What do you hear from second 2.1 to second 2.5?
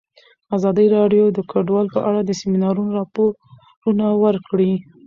د